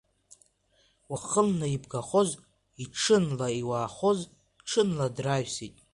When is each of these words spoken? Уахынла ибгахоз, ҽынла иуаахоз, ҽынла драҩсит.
Уахынла 1.11 1.67
ибгахоз, 1.75 2.29
ҽынла 2.99 3.47
иуаахоз, 3.59 4.19
ҽынла 4.67 5.07
драҩсит. 5.15 5.75